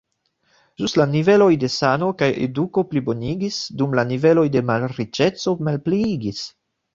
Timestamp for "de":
1.63-1.67, 4.57-4.65